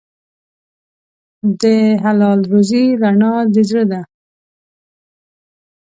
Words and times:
د 1.61 1.63
حلال 2.03 2.39
روزي 2.51 2.85
رڼا 3.01 3.33
د 3.53 3.55
زړه 3.69 3.83
ده. 3.91 4.01